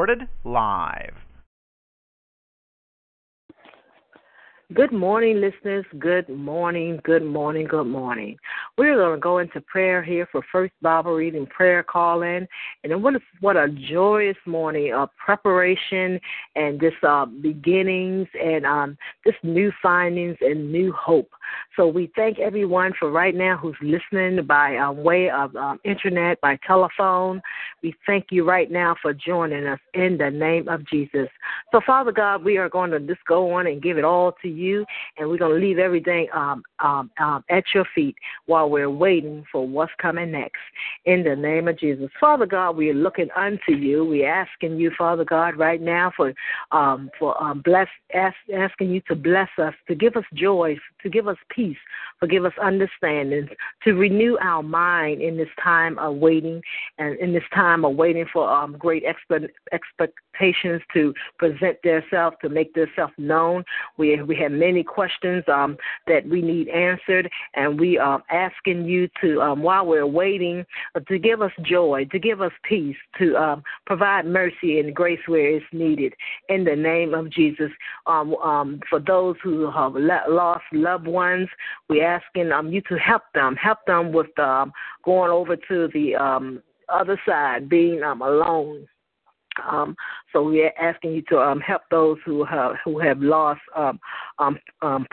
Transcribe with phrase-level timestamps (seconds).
[0.00, 1.12] Recorded live.
[4.72, 5.84] Good morning, listeners.
[5.98, 8.38] Good morning, good morning, good morning.
[8.78, 12.48] We're going to go into prayer here for First Bible Reading Prayer Call In.
[12.82, 16.18] And what a, what a joyous morning of preparation
[16.56, 21.30] and this uh, beginnings and um, this new findings and new hope.
[21.76, 26.40] So we thank everyone for right now who's listening by um, way of um, internet,
[26.40, 27.40] by telephone.
[27.82, 31.28] We thank you right now for joining us in the name of Jesus.
[31.72, 34.48] So, Father God, we are going to just go on and give it all to
[34.48, 34.84] you,
[35.16, 39.44] and we're going to leave everything um, um, um, at your feet while we're waiting
[39.50, 40.60] for what's coming next.
[41.06, 42.10] In the name of Jesus.
[42.18, 44.04] Father God, we are looking unto you.
[44.04, 46.32] We're asking you, Father God, right now for
[46.72, 51.08] um, for um, bless, ask, asking you to bless us, to give us joy, to
[51.08, 51.76] give us peace,
[52.18, 53.48] forgive us understanding,
[53.84, 56.62] to renew our mind in this time of waiting
[56.98, 59.04] and in this time of waiting for um, great
[59.72, 63.64] expectations to present themselves, to make themselves known.
[63.96, 69.08] We we have many questions um, that we need answered, and we are asking you
[69.20, 73.36] to, um, while we're waiting, uh, to give us joy, to give us peace, to
[73.36, 76.12] um, provide mercy and grace where it's needed.
[76.48, 77.70] In the name of Jesus,
[78.06, 81.29] um, um, for those who have lost loved ones,
[81.88, 84.72] we're asking um, you to help them, help them with um,
[85.04, 88.86] going over to the um, other side, being um, alone.
[89.68, 89.96] Um,
[90.32, 93.98] so we're asking you to um, help those who have who have lost um,
[94.38, 95.06] um, um,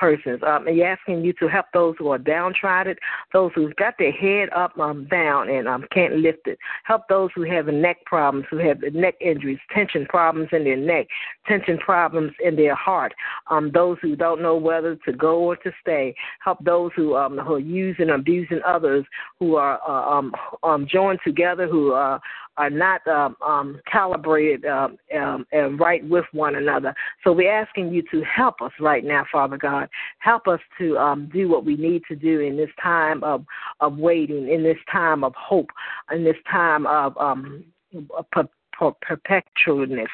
[0.00, 0.40] persons.
[0.42, 2.96] Um, and asking you to help those who are downtrodden,
[3.32, 6.58] those who've got their head up, um, down, and um, can't lift it.
[6.84, 11.06] Help those who have neck problems, who have neck injuries, tension problems in their neck,
[11.46, 13.12] tension problems in their heart.
[13.50, 16.14] Um, those who don't know whether to go or to stay.
[16.42, 19.04] Help those who um, who are using, abusing others,
[19.38, 22.20] who are uh, um, um, joined together, who are
[22.60, 26.94] are not um, um, calibrated um, um, right with one another.
[27.24, 29.88] So we're asking you to help us right now, Father God.
[30.18, 33.46] Help us to um, do what we need to do in this time of,
[33.80, 35.70] of waiting, in this time of hope,
[36.12, 37.64] in this time of um,
[38.34, 40.06] perpetualness,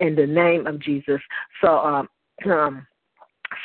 [0.00, 1.22] in the name of Jesus.
[1.62, 2.06] So,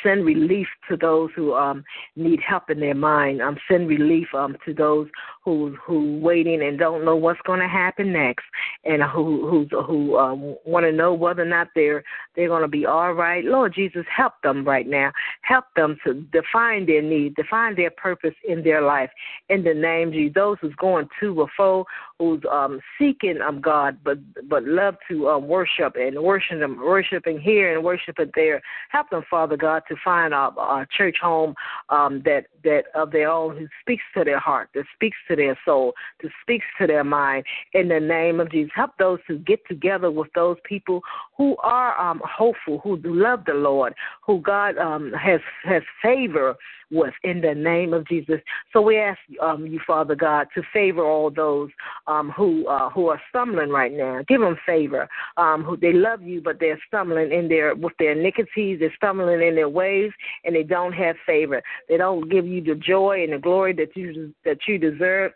[0.02, 1.84] send relief to those who um,
[2.16, 3.42] need help in their mind.
[3.42, 5.08] Um, send relief um, to those
[5.44, 8.44] who who waiting and don't know what's going to happen next,
[8.84, 12.02] and who who's, who um, want to know whether or not they're
[12.34, 13.44] they're going to be all right.
[13.44, 15.12] Lord Jesus, help them right now.
[15.42, 19.10] Help them to define their need, define their purpose in their life.
[19.48, 21.84] In the name of Jesus, those who's going to or
[22.18, 24.18] who's um, seeking um, God, but
[24.48, 28.62] but love to um, worship and worship them, worshiping here and worshiping there.
[28.90, 31.54] Help them, Father God, to find a, a church home
[31.88, 35.58] um, that that of their own who speaks to their heart, that speaks to their
[35.64, 37.44] soul, to speak to their mind.
[37.72, 41.00] In the name of Jesus, help those to get together with those people
[41.36, 46.56] who are um, hopeful, who love the Lord, who God um, has has favor
[46.90, 48.40] with in the name of Jesus.
[48.72, 51.70] So we ask um, you, Father God, to favor all those
[52.06, 54.22] um, who uh, who are stumbling right now.
[54.28, 55.08] Give them favor.
[55.36, 58.78] Um, who they love you, but they're stumbling in their with their iniquities.
[58.80, 60.12] They're stumbling in their ways,
[60.44, 61.62] and they don't have favor.
[61.88, 65.32] They don't give you the joy and the glory that you that you deserve.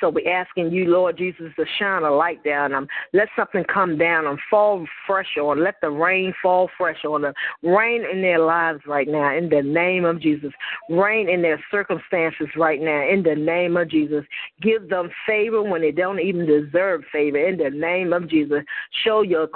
[0.00, 2.86] So we're asking you, Lord Jesus, to shine a light down them.
[3.12, 5.62] Let something come down and fall fresh on.
[5.62, 7.32] Let the rain fall fresh on them.
[7.62, 10.52] Rain in their lives right now in the name of Jesus.
[10.88, 14.24] Rain in their circumstances right now in the name of Jesus.
[14.60, 18.62] Give them favor when they don't even deserve favor in the name of Jesus.
[19.04, 19.48] Show your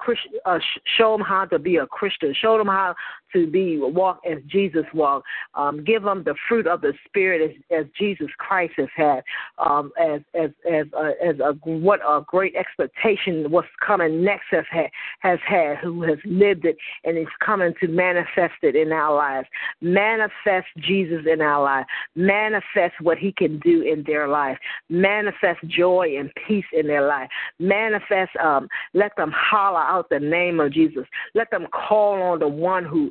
[0.47, 0.59] uh,
[0.97, 2.35] show them how to be a Christian.
[2.41, 2.95] Show them how
[3.33, 5.27] to be walk as Jesus walked.
[5.55, 9.23] Um, give them the fruit of the Spirit as, as Jesus Christ has had,
[9.59, 14.65] um, as as as uh, as a what a great expectation what's coming next has
[14.71, 14.91] had
[15.21, 19.49] has had, who has lived it and is coming to manifest it in our lives.
[19.81, 21.87] Manifest Jesus in our life.
[22.15, 24.59] Manifest what He can do in their life.
[24.89, 27.29] Manifest joy and peace in their life.
[27.59, 28.35] Manifest.
[28.37, 31.05] Um, let them holler out the name of Jesus.
[31.35, 33.11] Let them call on the one who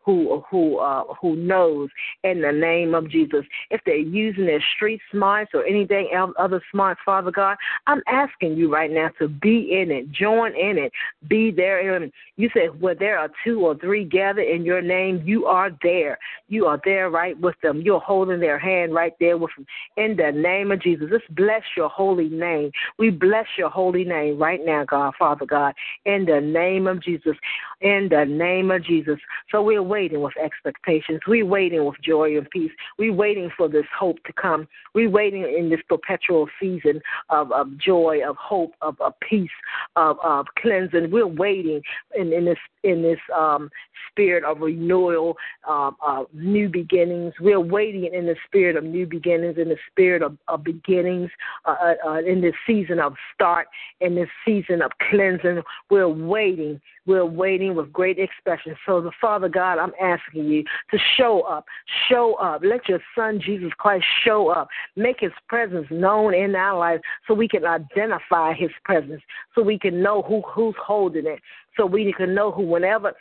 [0.03, 1.89] who who uh, who knows
[2.23, 3.45] in the name of Jesus.
[3.69, 7.57] If they're using their street smarts or anything else, other smarts, Father God,
[7.87, 10.91] I'm asking you right now to be in it, join in it,
[11.27, 11.95] be there.
[11.95, 15.71] In you said where there are two or three gathered in your name, you are
[15.83, 16.17] there.
[16.47, 17.81] You are there right with them.
[17.81, 19.65] You're holding their hand right there with them.
[19.97, 22.71] In the name of Jesus, let's bless your holy name.
[22.97, 25.73] We bless your holy name right now, God, Father God.
[26.05, 27.35] In the name of Jesus.
[27.81, 29.19] In the name of Jesus.
[29.51, 31.19] So we're waiting with expectations.
[31.27, 32.71] We're waiting with joy and peace.
[32.97, 34.67] We're waiting for this hope to come.
[34.95, 39.57] We're waiting in this perpetual season of, of joy, of hope, of, of peace,
[39.97, 41.11] of, of cleansing.
[41.11, 41.81] We're waiting
[42.15, 43.69] in, in this in this um,
[44.09, 45.91] spirit of renewal, uh,
[46.33, 47.33] new beginnings.
[47.39, 51.29] We're waiting in the spirit of new beginnings, in the spirit of, of beginnings,
[51.65, 53.67] uh, uh, uh in this season of start,
[53.99, 55.61] in this season of cleansing.
[55.89, 56.81] We're waiting.
[57.05, 58.75] We're waiting with great expression.
[58.85, 61.65] So, the Father God, I'm asking you to show up,
[62.09, 62.61] show up.
[62.63, 64.67] Let your Son Jesus Christ show up.
[64.95, 69.21] Make His presence known in our lives, so we can identify His presence,
[69.55, 71.39] so we can know who who's holding it,
[71.77, 73.13] so we can know who whenever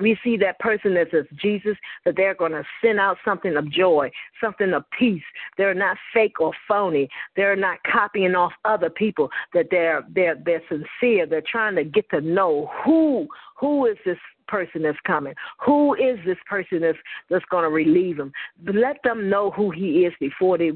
[0.00, 3.70] we see that person that says Jesus, that they're going to send out something of
[3.70, 4.10] joy,
[4.42, 5.22] something of peace.
[5.56, 7.08] They're not fake or phony.
[7.36, 9.30] They're not copying off other people.
[9.54, 11.26] That they're they're they're sincere.
[11.26, 13.26] They're trying to get to know who
[13.56, 15.34] who is this person that's coming.
[15.64, 16.98] Who is this person that's
[17.30, 18.32] that's going to relieve them?
[18.66, 20.72] Let them know who he is before they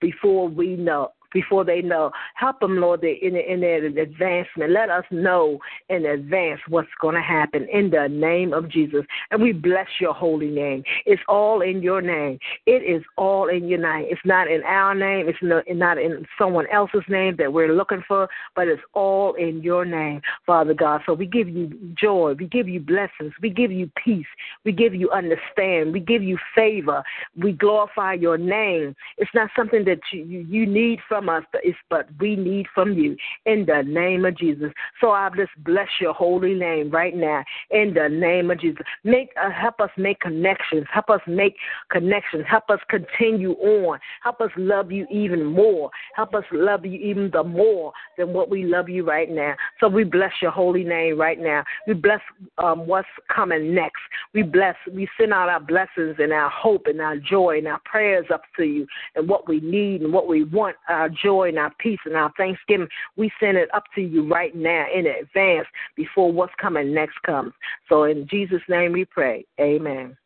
[0.00, 2.10] before we know before they know.
[2.34, 4.70] Help them, Lord, in, in their advancement.
[4.70, 5.58] Let us know
[5.90, 9.04] in advance what's going to happen in the name of Jesus.
[9.30, 10.82] And we bless your holy name.
[11.04, 12.38] It's all in your name.
[12.64, 14.06] It is all in your name.
[14.08, 15.28] It's not in our name.
[15.28, 19.84] It's not in someone else's name that we're looking for, but it's all in your
[19.84, 21.02] name, Father God.
[21.04, 21.70] So we give you
[22.00, 22.34] joy.
[22.38, 23.32] We give you blessings.
[23.42, 24.26] We give you peace.
[24.64, 25.92] We give you understand.
[25.92, 27.02] We give you favor.
[27.36, 28.94] We glorify your name.
[29.18, 32.92] It's not something that you, you, you need from us, it's but we need from
[32.92, 33.16] you
[33.46, 34.72] in the name of Jesus.
[35.00, 38.82] So I just bless your holy name right now in the name of Jesus.
[39.04, 40.84] Make uh, help us make connections.
[40.92, 41.56] Help us make
[41.90, 42.44] connections.
[42.48, 43.98] Help us continue on.
[44.22, 45.90] Help us love you even more.
[46.14, 49.54] Help us love you even the more than what we love you right now.
[49.80, 51.64] So we bless your holy name right now.
[51.86, 52.20] We bless
[52.58, 54.00] um, what's coming next.
[54.32, 54.76] We bless.
[54.90, 58.42] We send out our blessings and our hope and our joy and our prayers up
[58.56, 61.98] to you and what we need and what we want our joy and our peace
[62.04, 62.88] and our thanksgiving.
[63.16, 65.66] We send it up to you right now in advance
[65.96, 67.52] before what's coming next comes.
[67.88, 69.44] So in Jesus' name we pray.
[69.60, 70.16] Amen.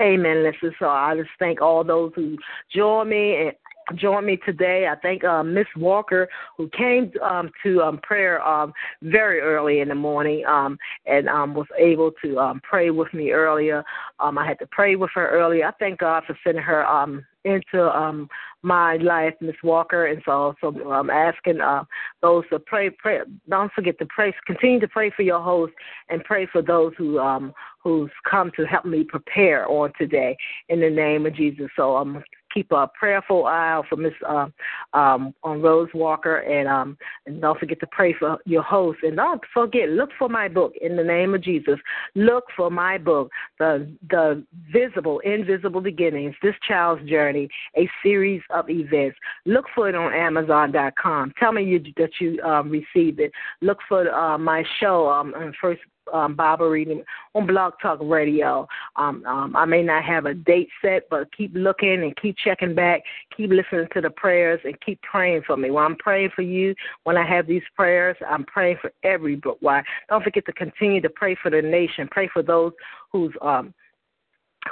[0.00, 0.74] Amen, listen.
[0.78, 2.36] So I just thank all those who
[2.74, 3.52] join me and
[3.96, 4.88] join me today.
[4.90, 8.72] I thank uh, Miss Walker who came um, to um, prayer um,
[9.02, 13.32] very early in the morning um, and um, was able to um, pray with me
[13.32, 13.84] earlier.
[14.20, 15.66] Um, I had to pray with her earlier.
[15.66, 18.28] I thank God for sending her um, into um,
[18.62, 21.84] my life, Miss Walker, and so so I'm asking uh,
[22.22, 22.88] those to pray.
[22.88, 23.20] Pray.
[23.48, 24.34] Don't forget to pray.
[24.46, 25.74] Continue to pray for your host
[26.08, 27.52] and pray for those who um
[27.82, 30.34] who's come to help me prepare on today
[30.70, 31.68] in the name of Jesus.
[31.76, 34.46] So I'm um, keep a prayerful eye out for Miss uh,
[34.92, 36.96] um, on Rose Walker, and um,
[37.26, 39.00] and don't forget to pray for your host.
[39.02, 41.78] And don't forget, look for my book in the name of Jesus.
[42.14, 46.34] Look for my book, the the visible, invisible beginnings.
[46.42, 49.18] This child's journey, a series of events.
[49.44, 51.32] Look for it on Amazon.com.
[51.38, 53.32] Tell me you, that you um, received it.
[53.60, 55.80] Look for uh, my show um, on First
[56.14, 57.02] um, Bible reading
[57.34, 58.66] on Blog Talk Radio.
[58.96, 62.74] Um, um, I may not have a date set, but keep looking and keep checking
[62.74, 63.02] back.
[63.36, 65.70] Keep listening to the prayers and keep praying for me.
[65.70, 69.58] When I'm praying for you, when I have these prayers, I'm praying for every book.
[69.60, 69.82] Why?
[70.08, 72.08] Don't forget to continue to pray for the nation.
[72.10, 72.72] Pray for those
[73.10, 73.74] who's um,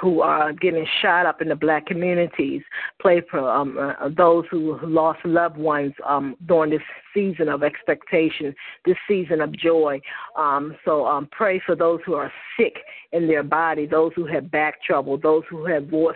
[0.01, 2.61] who are getting shot up in the black communities,
[2.99, 6.81] pray for um, uh, those who lost loved ones um, during this
[7.13, 9.99] season of expectation, this season of joy.
[10.37, 12.75] Um, so um, pray for those who are sick
[13.11, 16.15] in their body, those who have back trouble, those who have voice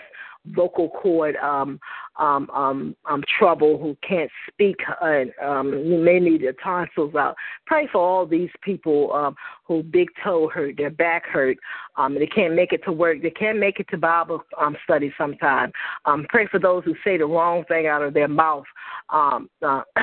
[0.54, 1.80] vocal cord um,
[2.18, 7.36] um, um, um, trouble, who can't speak, and um, you may need their tonsils out.
[7.66, 9.36] Pray for all these people um,
[9.66, 11.58] who big toe hurt, their back hurt,
[11.98, 15.14] um, they can't make it to work, they can't make it to Bible um, study
[15.18, 15.72] sometime.
[16.06, 18.66] Um, pray for those who say the wrong thing out of their mouth.
[19.10, 19.82] Um, uh,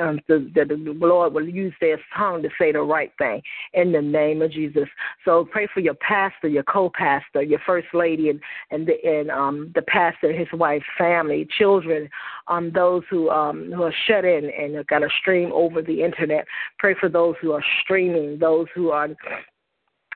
[0.00, 3.42] um, the, the, the Lord will use their tongue to say the right thing
[3.74, 4.88] in the name of Jesus.
[5.24, 8.40] So pray for your pastor, your co-pastor, your first lady, and
[8.70, 12.08] and the, and um, the pastor, his wife, family children,
[12.48, 16.02] um, those who um, who are shut in and have got to stream over the
[16.02, 16.46] internet.
[16.78, 19.08] Pray for those who are streaming, those who are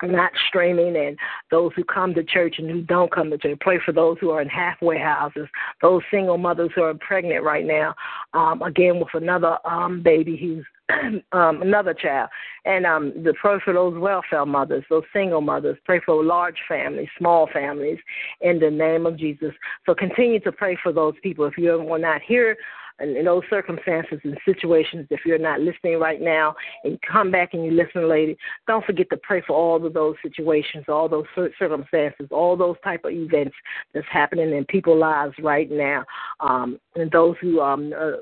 [0.03, 1.19] not streaming and
[1.51, 3.59] those who come to church and who don't come to church.
[3.61, 5.49] Pray for those who are in halfway houses,
[5.81, 7.95] those single mothers who are pregnant right now,
[8.35, 10.65] um, again with another um, baby who's
[11.33, 12.29] um, another child.
[12.65, 15.79] And um, the pray for those welfare mothers, those single mothers.
[15.85, 17.99] Pray for large families, small families,
[18.41, 19.53] in the name of Jesus.
[19.87, 21.45] So continue to pray for those people.
[21.47, 22.57] If you are not here
[23.03, 26.55] in, in those circumstances and situations, if you're not listening right now
[26.85, 28.35] and come back and you listen later,
[28.67, 31.25] don't forget to pray for all of those situations, all those
[31.59, 33.55] circumstances, all those type of events
[33.93, 36.05] that's happening in people's lives right now.
[36.41, 38.19] Um, and those who um, uh,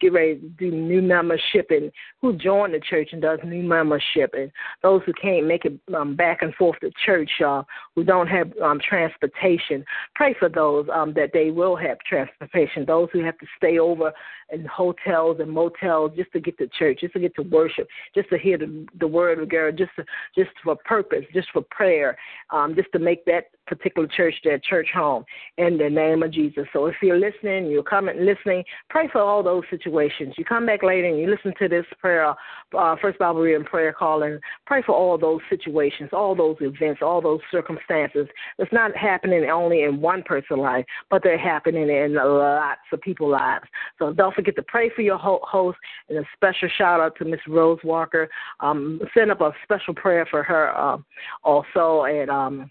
[0.00, 4.34] get ready to do new membership and who join the church and does new membership,
[4.34, 4.50] and
[4.82, 7.62] those who can't make it um, back and forth to church, uh,
[7.94, 12.84] who don't have um, transportation, pray for those um, that they will have transportation.
[12.84, 14.12] Those who have to stay over
[14.50, 18.28] in hotels and motels just to get to church, just to get to worship, just
[18.30, 20.04] to hear the, the word of God, just to,
[20.36, 22.16] just for purpose, just for prayer,
[22.50, 25.24] um, just to make that particular church their church home
[25.56, 26.66] in the name of Jesus.
[26.72, 30.34] So if you're listening, you're coming listening, pray for all those situations.
[30.36, 32.34] You come back later and you listen to this prayer,
[32.76, 37.00] uh, First Bible reading prayer call, and pray for all those situations, all those events,
[37.02, 38.26] all those circumstances.
[38.58, 43.32] It's not happening only in one person's life, but they're happening in lots of people's
[43.32, 43.64] lives.
[43.98, 47.40] So don't forget to pray for your host and a special shout out to Miss
[47.48, 48.28] Rose Walker.
[48.60, 50.98] Um, send up a special prayer for her uh,
[51.42, 52.70] also, and um,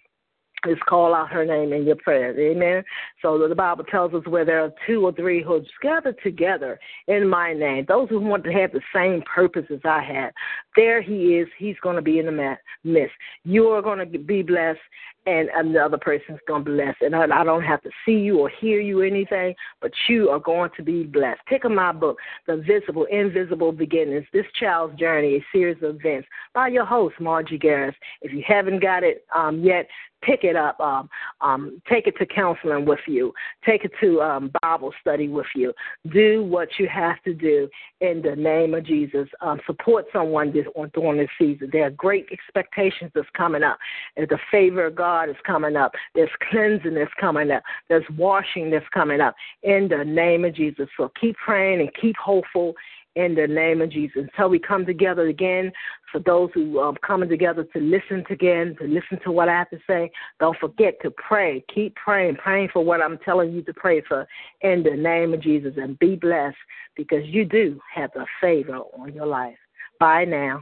[0.65, 2.37] just call out her name in your prayers.
[2.39, 2.83] Amen.
[3.21, 6.79] So the Bible tells us where there are two or three who are gathered together
[7.07, 10.33] in my name, those who want to have the same purpose as I have,
[10.75, 11.47] there he is.
[11.57, 13.15] He's going to be in the midst.
[13.47, 14.77] You are going to be blessed,
[15.25, 17.01] and another person's going to be blessed.
[17.01, 20.29] And I, I don't have to see you or hear you or anything, but you
[20.29, 21.39] are going to be blessed.
[21.47, 26.27] Pick up my book, The Visible, Invisible Beginnings, This Child's Journey, a series of events
[26.53, 27.95] by your host, Margie Garris.
[28.21, 29.87] If you haven't got it um, yet,
[30.21, 30.79] pick it up.
[30.79, 31.09] Um,
[31.41, 33.33] um, take it to counseling with you.
[33.65, 35.73] Take it to um, Bible study with you.
[36.11, 37.69] Do what you have to do
[38.01, 39.27] in the name of Jesus.
[39.41, 41.69] Um, support someone this, during this season.
[41.71, 43.77] There are great expectations that's coming up.
[44.15, 45.93] The favor of God is coming up.
[46.15, 47.63] There's cleansing that's coming up.
[47.87, 50.89] There's washing that's coming up in the name of Jesus.
[50.97, 52.73] So keep praying and keep hopeful
[53.17, 54.27] in the name of Jesus.
[54.31, 55.71] Until we come together again,
[56.11, 59.69] for those who are coming together to listen again, to listen to what I have
[59.71, 61.65] to say, don't forget to pray.
[61.73, 64.27] Keep praying, praying for what I'm telling you to pray for
[64.61, 66.57] in the name of Jesus and be blessed
[66.95, 69.57] because you do have the favor on your life.
[69.99, 70.61] Bye now.